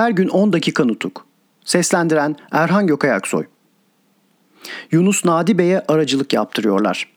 [0.00, 1.26] Her gün 10 dakika nutuk.
[1.64, 3.44] Seslendiren Erhan Gökayaksoy.
[4.90, 7.08] Yunus Nadi Bey'e aracılık yaptırıyorlar.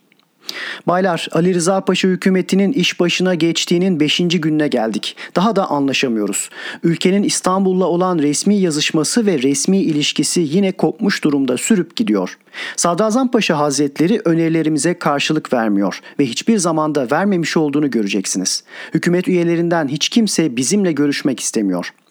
[0.87, 4.17] Baylar, Ali Rıza Paşa hükümetinin iş başına geçtiğinin 5.
[4.17, 5.15] gününe geldik.
[5.35, 6.49] Daha da anlaşamıyoruz.
[6.83, 12.37] Ülkenin İstanbul'la olan resmi yazışması ve resmi ilişkisi yine kopmuş durumda sürüp gidiyor.
[12.75, 18.63] Sadrazam Paşa Hazretleri önerilerimize karşılık vermiyor ve hiçbir zamanda vermemiş olduğunu göreceksiniz.
[18.93, 22.02] Hükümet üyelerinden hiç kimse bizimle görüşmek istemiyor.''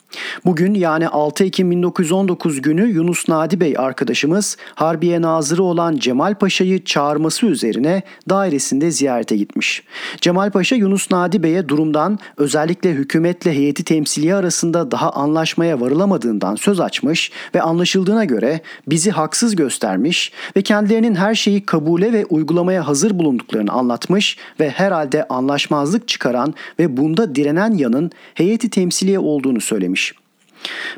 [0.44, 6.84] Bugün yani 6 Ekim 1919 günü Yunus Nadi Bey arkadaşımız Harbiye Nazırı olan Cemal Paşa'yı
[6.84, 9.82] çağırması üzerine dairesinde ziyarete gitmiş.
[10.20, 16.80] Cemal Paşa Yunus Nadi Bey'e durumdan özellikle hükümetle heyeti temsiliye arasında daha anlaşmaya varılamadığından söz
[16.80, 23.18] açmış ve anlaşıldığına göre bizi haksız göstermiş ve kendilerinin her şeyi kabule ve uygulamaya hazır
[23.18, 30.01] bulunduklarını anlatmış ve herhalde anlaşmazlık çıkaran ve bunda direnen yanın heyeti temsiliye olduğunu söylemiş.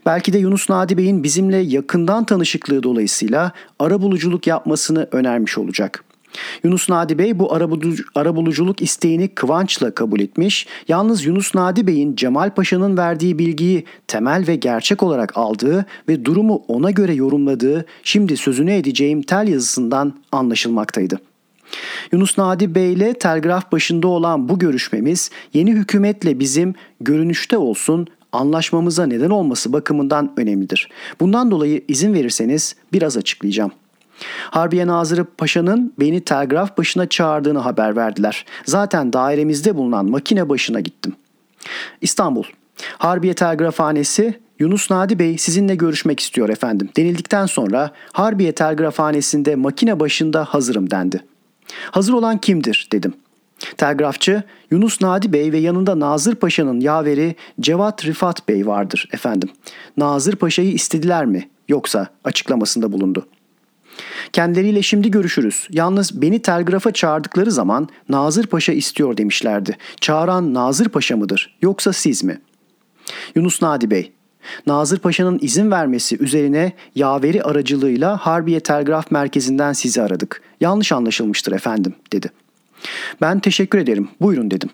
[0.06, 6.04] Belki de Yunus Nadi Bey'in bizimle yakından tanışıklığı dolayısıyla arabuluculuk yapmasını önermiş olacak.
[6.64, 7.54] Yunus Nadi Bey bu
[8.14, 10.66] arabuluculuk isteğini kıvançla kabul etmiş.
[10.88, 16.64] Yalnız Yunus Nadi Bey'in Cemal Paşa'nın verdiği bilgiyi temel ve gerçek olarak aldığı ve durumu
[16.68, 21.20] ona göre yorumladığı şimdi sözünü edeceğim tel yazısından anlaşılmaktaydı.
[22.12, 29.06] Yunus Nadi Bey ile telgraf başında olan bu görüşmemiz yeni hükümetle bizim görünüşte olsun anlaşmamıza
[29.06, 30.88] neden olması bakımından önemlidir.
[31.20, 33.72] Bundan dolayı izin verirseniz biraz açıklayacağım.
[34.50, 38.44] Harbiye Nazırı Paşa'nın beni telgraf başına çağırdığını haber verdiler.
[38.64, 41.12] Zaten dairemizde bulunan makine başına gittim.
[42.00, 42.44] İstanbul.
[42.98, 50.44] Harbiye Telgrafhanesi Yunus Nadi Bey sizinle görüşmek istiyor efendim denildikten sonra Harbiye Telgrafhanesi'nde makine başında
[50.44, 51.24] hazırım dendi.
[51.90, 53.14] Hazır olan kimdir dedim.
[53.76, 59.48] Telgrafçı Yunus Nadi Bey ve yanında Nazır Paşa'nın yaveri Cevat Rifat Bey vardır efendim.
[59.96, 63.26] Nazır Paşa'yı istediler mi yoksa açıklamasında bulundu.
[64.32, 65.68] Kendileriyle şimdi görüşürüz.
[65.70, 69.76] Yalnız beni telgrafa çağırdıkları zaman Nazır Paşa istiyor demişlerdi.
[70.00, 72.40] Çağıran Nazır Paşa mıdır yoksa siz mi?
[73.34, 74.12] Yunus Nadi Bey,
[74.66, 80.42] Nazır Paşa'nın izin vermesi üzerine yaveri aracılığıyla Harbiye Telgraf Merkezi'nden sizi aradık.
[80.60, 82.43] Yanlış anlaşılmıştır efendim dedi.''
[83.20, 84.08] Ben teşekkür ederim.
[84.20, 84.70] Buyurun dedim.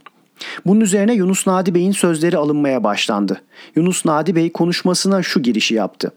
[0.66, 3.40] Bunun üzerine Yunus Nadi Bey'in sözleri alınmaya başlandı.
[3.76, 6.12] Yunus Nadi Bey konuşmasına şu girişi yaptı.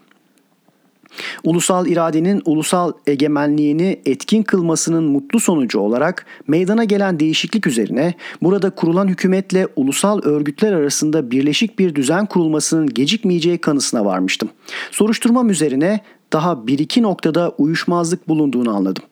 [1.44, 9.08] Ulusal iradenin ulusal egemenliğini etkin kılmasının mutlu sonucu olarak meydana gelen değişiklik üzerine burada kurulan
[9.08, 14.50] hükümetle ulusal örgütler arasında birleşik bir düzen kurulmasının gecikmeyeceği kanısına varmıştım.
[14.92, 16.00] Soruşturmam üzerine
[16.34, 19.04] daha bir iki noktada uyuşmazlık bulunduğunu anladım.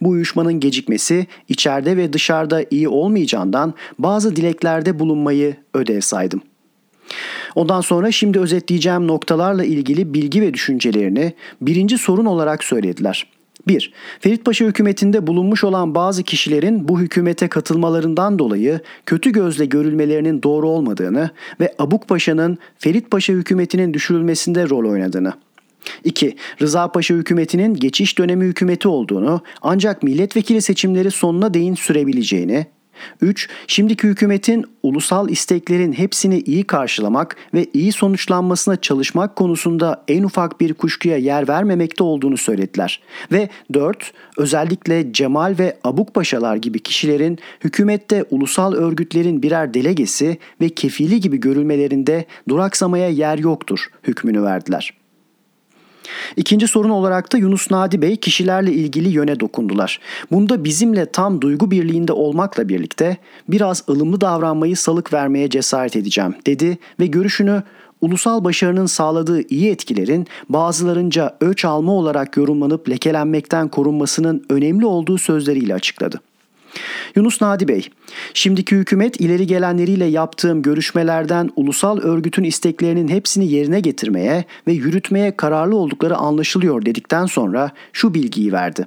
[0.00, 6.42] Bu uyuşmanın gecikmesi içeride ve dışarıda iyi olmayacağından bazı dileklerde bulunmayı ödev saydım.
[7.54, 13.26] Ondan sonra şimdi özetleyeceğim noktalarla ilgili bilgi ve düşüncelerini birinci sorun olarak söylediler.
[13.68, 13.92] 1.
[14.20, 20.68] Ferit Paşa hükümetinde bulunmuş olan bazı kişilerin bu hükümete katılmalarından dolayı kötü gözle görülmelerinin doğru
[20.68, 21.30] olmadığını
[21.60, 25.32] ve Abuk Paşa'nın Ferit Paşa hükümetinin düşürülmesinde rol oynadığını.
[26.04, 26.36] 2.
[26.60, 32.66] Rıza Paşa hükümetinin geçiş dönemi hükümeti olduğunu ancak milletvekili seçimleri sonuna değin sürebileceğini,
[33.20, 33.48] 3.
[33.66, 40.74] Şimdiki hükümetin ulusal isteklerin hepsini iyi karşılamak ve iyi sonuçlanmasına çalışmak konusunda en ufak bir
[40.74, 43.00] kuşkuya yer vermemekte olduğunu söylediler.
[43.32, 44.12] Ve 4.
[44.36, 51.40] Özellikle Cemal ve Abuk Paşalar gibi kişilerin hükümette ulusal örgütlerin birer delegesi ve kefili gibi
[51.40, 55.03] görülmelerinde duraksamaya yer yoktur hükmünü verdiler.''
[56.36, 60.00] İkinci sorun olarak da Yunus Nadi Bey kişilerle ilgili yöne dokundular.
[60.32, 63.16] Bunda bizimle tam duygu birliğinde olmakla birlikte
[63.48, 67.62] biraz ılımlı davranmayı salık vermeye cesaret edeceğim dedi ve görüşünü
[68.00, 75.74] ulusal başarının sağladığı iyi etkilerin bazılarınca öç alma olarak yorumlanıp lekelenmekten korunmasının önemli olduğu sözleriyle
[75.74, 76.20] açıkladı.
[77.16, 77.88] Yunus Nadi Bey,
[78.34, 85.76] şimdiki hükümet ileri gelenleriyle yaptığım görüşmelerden ulusal örgütün isteklerinin hepsini yerine getirmeye ve yürütmeye kararlı
[85.76, 88.86] oldukları anlaşılıyor dedikten sonra şu bilgiyi verdi.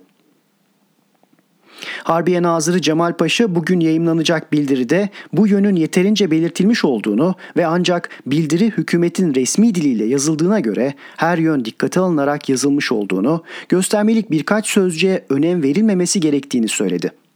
[2.03, 8.65] Harbiye Nazırı Cemal Paşa bugün yayımlanacak bildiride bu yönün yeterince belirtilmiş olduğunu ve ancak bildiri
[8.65, 15.63] hükümetin resmi diliyle yazıldığına göre her yön dikkate alınarak yazılmış olduğunu, göstermelik birkaç sözcüğe önem
[15.63, 17.26] verilmemesi gerektiğini söyledi.''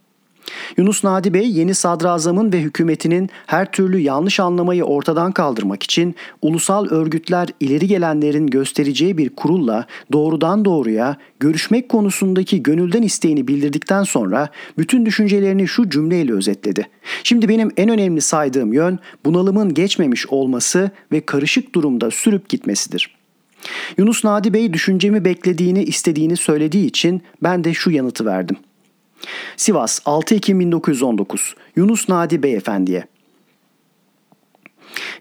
[0.78, 6.86] Yunus Nadi Bey yeni sadrazamın ve hükümetinin her türlü yanlış anlamayı ortadan kaldırmak için ulusal
[6.90, 15.06] örgütler ileri gelenlerin göstereceği bir kurulla doğrudan doğruya görüşmek konusundaki gönülden isteğini bildirdikten sonra bütün
[15.06, 16.88] düşüncelerini şu cümleyle özetledi.
[17.24, 23.16] Şimdi benim en önemli saydığım yön bunalımın geçmemiş olması ve karışık durumda sürüp gitmesidir.
[23.98, 28.58] Yunus Nadi Bey düşüncemi beklediğini istediğini söylediği için ben de şu yanıtı verdim.
[29.58, 33.04] Sivas 6 Ekim 1919 Yunus Nadi Beyefendiye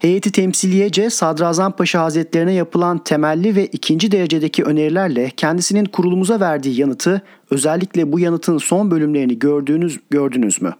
[0.00, 7.22] Heyeti temsiliyece Sadrazam Paşa Hazretlerine yapılan temelli ve ikinci derecedeki önerilerle kendisinin kurulumuza verdiği yanıtı
[7.50, 10.74] özellikle bu yanıtın son bölümlerini gördüğünüz gördünüz mü?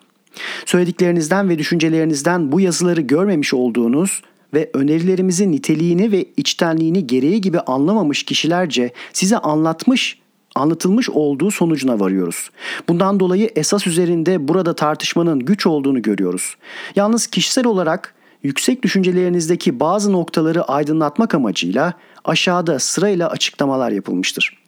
[0.67, 4.23] Söylediklerinizden ve düşüncelerinizden bu yazıları görmemiş olduğunuz
[4.55, 10.20] ve önerilerimizin niteliğini ve içtenliğini gereği gibi anlamamış kişilerce size anlatmış
[10.55, 12.51] anlatılmış olduğu sonucuna varıyoruz.
[12.89, 16.57] Bundan dolayı esas üzerinde burada tartışmanın güç olduğunu görüyoruz.
[16.97, 21.95] Yalnız kişisel olarak yüksek düşüncelerinizdeki bazı noktaları aydınlatmak amacıyla
[22.25, 24.61] aşağıda sırayla açıklamalar yapılmıştır.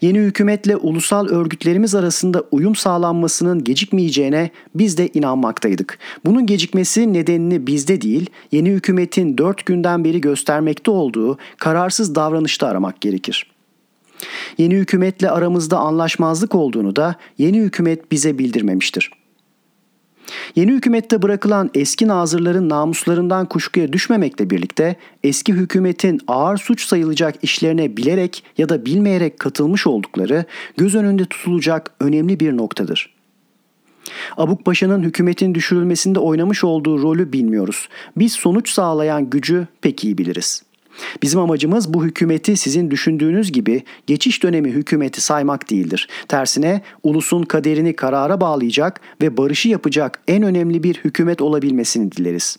[0.00, 5.98] Yeni hükümetle ulusal örgütlerimiz arasında uyum sağlanmasının gecikmeyeceğine biz de inanmaktaydık.
[6.24, 13.00] Bunun gecikmesi nedenini bizde değil, yeni hükümetin dört günden beri göstermekte olduğu kararsız davranışta aramak
[13.00, 13.57] gerekir.
[14.58, 19.10] Yeni hükümetle aramızda anlaşmazlık olduğunu da yeni hükümet bize bildirmemiştir.
[20.56, 27.96] Yeni hükümette bırakılan eski nazırların namuslarından kuşkuya düşmemekle birlikte eski hükümetin ağır suç sayılacak işlerine
[27.96, 30.44] bilerek ya da bilmeyerek katılmış oldukları
[30.76, 33.14] göz önünde tutulacak önemli bir noktadır.
[34.36, 37.88] Abuk Paşa'nın hükümetin düşürülmesinde oynamış olduğu rolü bilmiyoruz.
[38.16, 40.67] Biz sonuç sağlayan gücü pek iyi biliriz.''
[41.22, 46.08] Bizim amacımız bu hükümeti sizin düşündüğünüz gibi geçiş dönemi hükümeti saymak değildir.
[46.28, 52.58] Tersine ulusun kaderini karara bağlayacak ve barışı yapacak en önemli bir hükümet olabilmesini dileriz.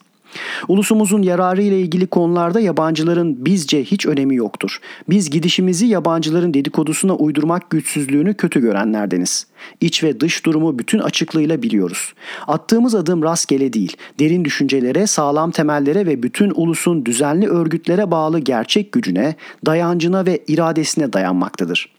[0.68, 4.80] Ulusumuzun yararı ile ilgili konularda yabancıların bizce hiç önemi yoktur.
[5.10, 9.48] Biz gidişimizi yabancıların dedikodusuna uydurmak güçsüzlüğünü kötü görenlerdeniz.
[9.82, 12.14] İç ve dış durumu bütün açıklığıyla biliyoruz.
[12.48, 18.92] Attığımız adım rastgele değil, derin düşüncelere, sağlam temellere ve bütün ulusun düzenli örgütlere bağlı gerçek
[18.92, 19.36] gücüne,
[19.66, 21.99] dayancına ve iradesine dayanmaktadır.''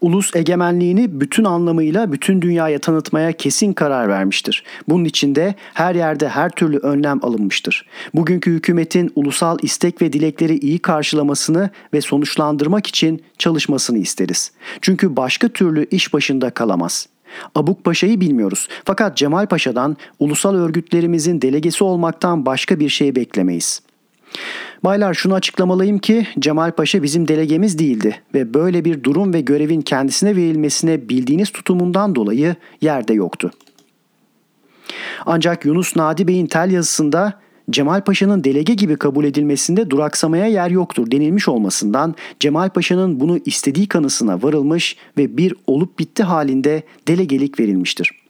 [0.00, 4.64] Ulus egemenliğini bütün anlamıyla bütün dünyaya tanıtmaya kesin karar vermiştir.
[4.88, 7.86] Bunun içinde her yerde her türlü önlem alınmıştır.
[8.14, 14.52] Bugünkü hükümetin ulusal istek ve dilekleri iyi karşılamasını ve sonuçlandırmak için çalışmasını isteriz.
[14.80, 17.16] Çünkü başka türlü iş başında kalamaz.''
[17.54, 18.68] Abuk Paşa'yı bilmiyoruz.
[18.84, 23.82] Fakat Cemal Paşa'dan ulusal örgütlerimizin delegesi olmaktan başka bir şey beklemeyiz.
[24.84, 29.80] Baylar şunu açıklamalıyım ki Cemal Paşa bizim delegemiz değildi ve böyle bir durum ve görevin
[29.80, 33.50] kendisine verilmesine bildiğiniz tutumundan dolayı yerde yoktu.
[35.26, 37.40] Ancak Yunus Nadi Bey'in tel yazısında
[37.70, 43.88] Cemal Paşa'nın delege gibi kabul edilmesinde duraksamaya yer yoktur denilmiş olmasından Cemal Paşa'nın bunu istediği
[43.88, 48.25] kanısına varılmış ve bir olup bitti halinde delegelik verilmiştir.''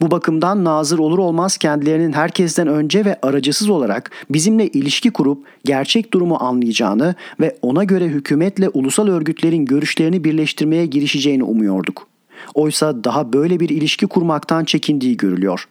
[0.00, 6.12] Bu bakımdan nazır olur olmaz kendilerinin herkesten önce ve aracısız olarak bizimle ilişki kurup gerçek
[6.12, 12.06] durumu anlayacağını ve ona göre hükümetle ulusal örgütlerin görüşlerini birleştirmeye girişeceğini umuyorduk.
[12.54, 15.68] Oysa daha böyle bir ilişki kurmaktan çekindiği görülüyor.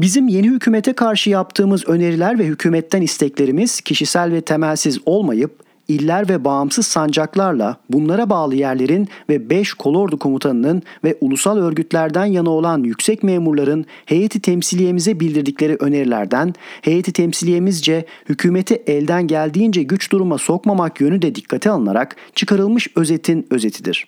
[0.00, 6.44] Bizim yeni hükümete karşı yaptığımız öneriler ve hükümetten isteklerimiz kişisel ve temelsiz olmayıp iller ve
[6.44, 13.22] bağımsız sancaklarla bunlara bağlı yerlerin ve 5 kolordu komutanının ve ulusal örgütlerden yana olan yüksek
[13.22, 21.34] memurların heyeti temsiliyemize bildirdikleri önerilerden heyeti temsiliyemizce hükümeti elden geldiğince güç duruma sokmamak yönü de
[21.34, 24.06] dikkate alınarak çıkarılmış özetin özetidir.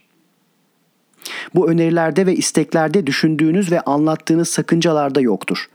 [1.54, 5.68] Bu önerilerde ve isteklerde düşündüğünüz ve anlattığınız sakıncalarda yoktur.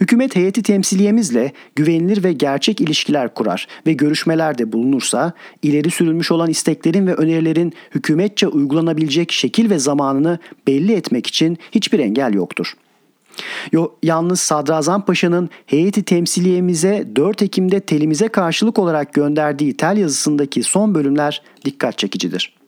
[0.00, 5.32] Hükümet heyeti temsiliyemizle güvenilir ve gerçek ilişkiler kurar ve görüşmelerde bulunursa
[5.62, 11.98] ileri sürülmüş olan isteklerin ve önerilerin hükümetçe uygulanabilecek şekil ve zamanını belli etmek için hiçbir
[11.98, 12.74] engel yoktur.
[13.72, 20.94] Yo, yalnız Sadrazam Paşa'nın heyeti temsiliyemize 4 Ekim'de telimize karşılık olarak gönderdiği tel yazısındaki son
[20.94, 22.59] bölümler dikkat çekicidir.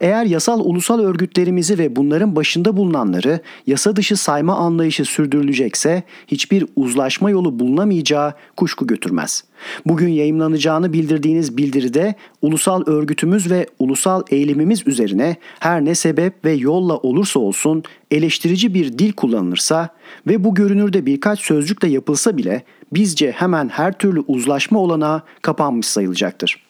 [0.00, 7.30] Eğer yasal ulusal örgütlerimizi ve bunların başında bulunanları yasa dışı sayma anlayışı sürdürülecekse hiçbir uzlaşma
[7.30, 9.44] yolu bulunamayacağı kuşku götürmez.
[9.86, 16.96] Bugün yayımlanacağını bildirdiğiniz bildiride ulusal örgütümüz ve ulusal eğilimimiz üzerine her ne sebep ve yolla
[16.96, 19.88] olursa olsun eleştirici bir dil kullanılırsa
[20.26, 26.65] ve bu görünürde birkaç sözcükle yapılsa bile bizce hemen her türlü uzlaşma olanağı kapanmış sayılacaktır.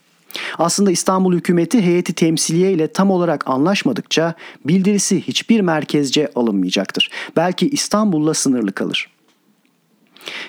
[0.59, 7.11] Aslında İstanbul hükümeti heyeti temsiliye ile tam olarak anlaşmadıkça bildirisi hiçbir merkezce alınmayacaktır.
[7.37, 9.09] Belki İstanbul'la sınırlı kalır.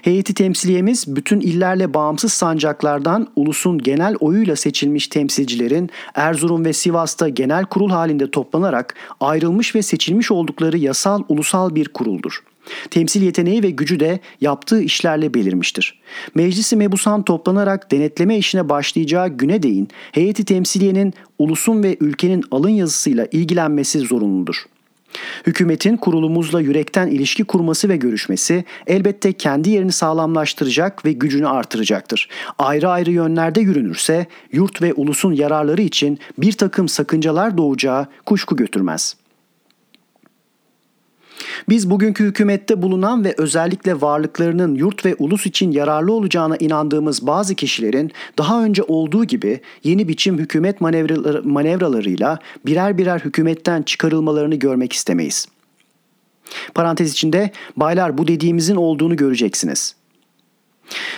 [0.01, 7.65] Heyeti temsiliyemiz bütün illerle bağımsız sancaklardan ulusun genel oyuyla seçilmiş temsilcilerin Erzurum ve Sivas'ta genel
[7.65, 12.43] kurul halinde toplanarak ayrılmış ve seçilmiş oldukları yasal ulusal bir kuruldur.
[12.91, 15.99] Temsil yeteneği ve gücü de yaptığı işlerle belirmiştir.
[16.35, 23.27] Meclisi mebusan toplanarak denetleme işine başlayacağı güne değin heyeti temsiliyenin ulusun ve ülkenin alın yazısıyla
[23.31, 24.65] ilgilenmesi zorunludur.
[25.47, 32.29] Hükümetin kurulumuzla yürekten ilişki kurması ve görüşmesi elbette kendi yerini sağlamlaştıracak ve gücünü artıracaktır.
[32.59, 39.26] Ayrı ayrı yönlerde yürünürse yurt ve ulusun yararları için bir takım sakıncalar doğacağı kuşku götürmez.''
[41.69, 47.55] Biz bugünkü hükümette bulunan ve özellikle varlıklarının yurt ve ulus için yararlı olacağına inandığımız bazı
[47.55, 54.93] kişilerin daha önce olduğu gibi yeni biçim hükümet manevraları, manevralarıyla birer birer hükümetten çıkarılmalarını görmek
[54.93, 55.47] istemeyiz.
[56.73, 59.96] Parantez içinde baylar bu dediğimizin olduğunu göreceksiniz.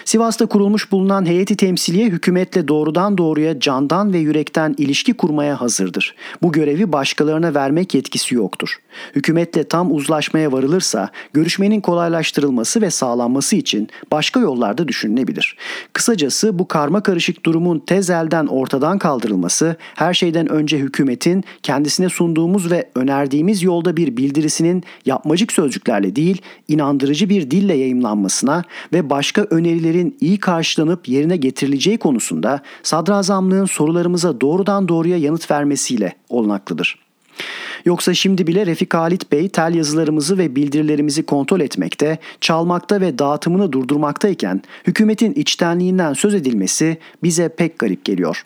[0.05, 6.15] Sivas'ta kurulmuş bulunan heyeti temsiliye hükümetle doğrudan doğruya candan ve yürekten ilişki kurmaya hazırdır.
[6.41, 8.79] Bu görevi başkalarına vermek yetkisi yoktur.
[9.15, 15.55] Hükümetle tam uzlaşmaya varılırsa görüşmenin kolaylaştırılması ve sağlanması için başka yollarda düşünülebilir.
[15.93, 22.71] Kısacası bu karma karışık durumun tez elden ortadan kaldırılması her şeyden önce hükümetin kendisine sunduğumuz
[22.71, 30.17] ve önerdiğimiz yolda bir bildirisinin yapmacık sözcüklerle değil inandırıcı bir dille yayımlanmasına ve başka önerilerin
[30.21, 36.99] iyi karşılanıp yerine getirileceği konusunda sadrazamlığın sorularımıza doğrudan doğruya yanıt vermesiyle olunaklıdır.
[37.85, 43.71] Yoksa şimdi bile Refik Halit Bey tel yazılarımızı ve bildirilerimizi kontrol etmekte, çalmakta ve dağıtımını
[43.71, 48.45] durdurmaktayken hükümetin içtenliğinden söz edilmesi bize pek garip geliyor.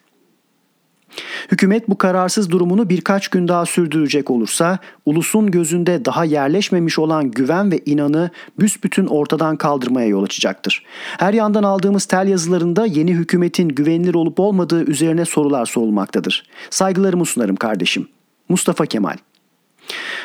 [1.52, 7.72] Hükümet bu kararsız durumunu birkaç gün daha sürdürecek olursa ulusun gözünde daha yerleşmemiş olan güven
[7.72, 8.30] ve inanı
[8.60, 10.84] büsbütün ortadan kaldırmaya yol açacaktır.
[11.18, 16.44] Her yandan aldığımız tel yazılarında yeni hükümetin güvenilir olup olmadığı üzerine sorular sorulmaktadır.
[16.70, 18.08] Saygılarımı sunarım kardeşim.
[18.50, 19.18] Mustafa Kemal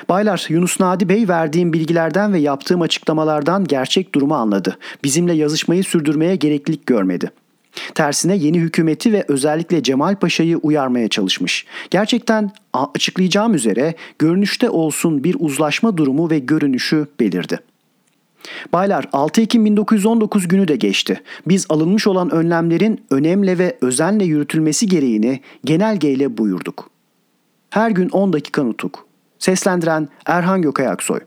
[0.08, 4.78] Baylar, Yunus Nadi Bey verdiğim bilgilerden ve yaptığım açıklamalardan gerçek durumu anladı.
[5.04, 7.30] Bizimle yazışmayı sürdürmeye gereklilik görmedi.
[7.94, 11.66] Tersine yeni hükümeti ve özellikle Cemal Paşa'yı uyarmaya çalışmış.
[11.90, 17.60] Gerçekten açıklayacağım üzere görünüşte olsun bir uzlaşma durumu ve görünüşü belirdi.
[18.72, 21.22] Baylar 6 Ekim 1919 günü de geçti.
[21.46, 26.90] Biz alınmış olan önlemlerin önemle ve özenle yürütülmesi gereğini genelgeyle buyurduk.
[27.70, 29.06] Her gün 10 dakika nutuk.
[29.38, 31.20] Seslendiren Erhan Gökayaksoy